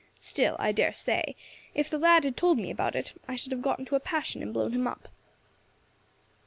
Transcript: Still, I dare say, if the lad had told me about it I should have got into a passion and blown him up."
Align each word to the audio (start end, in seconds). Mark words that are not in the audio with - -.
Still, 0.17 0.55
I 0.57 0.71
dare 0.71 0.93
say, 0.93 1.35
if 1.75 1.87
the 1.87 1.99
lad 1.99 2.23
had 2.23 2.35
told 2.35 2.57
me 2.57 2.71
about 2.71 2.95
it 2.95 3.13
I 3.27 3.35
should 3.35 3.51
have 3.51 3.61
got 3.61 3.77
into 3.77 3.93
a 3.95 3.99
passion 3.99 4.41
and 4.41 4.51
blown 4.51 4.71
him 4.71 4.87
up." 4.87 5.09